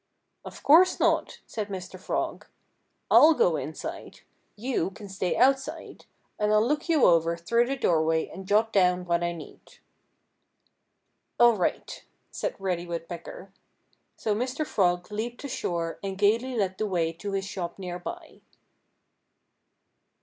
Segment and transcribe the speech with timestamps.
[0.43, 1.99] "Of course not!" said Mr.
[1.99, 2.47] Frog.
[3.11, 4.21] "I'll go inside.
[4.55, 6.05] You can stay outside.
[6.39, 9.77] And I'll look you over through the doorway and jot down what I need."
[11.39, 13.51] "All right!" said Reddy Woodpecker.
[14.17, 14.65] So Mr.
[14.65, 18.41] Frog leaped ashore and gayly led the way to his shop near by.